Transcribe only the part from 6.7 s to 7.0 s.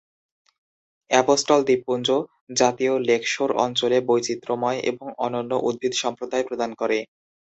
করে।